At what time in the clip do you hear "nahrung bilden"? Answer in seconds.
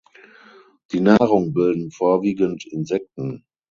0.99-1.91